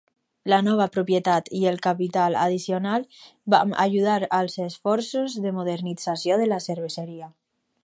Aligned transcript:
La 0.51 0.57
nova 0.67 0.85
propietat 0.93 1.51
i 1.59 1.61
el 1.71 1.77
capital 1.87 2.37
addicional 2.45 3.05
van 3.55 3.77
ajudar 3.85 4.17
als 4.39 4.57
esforços 4.65 5.39
de 5.47 5.55
modernització 5.61 6.41
de 6.45 6.49
la 6.55 6.63
cerveseria. 6.69 7.33